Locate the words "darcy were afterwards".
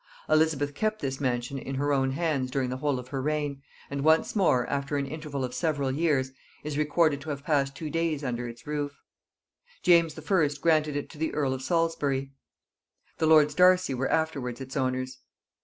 13.53-14.59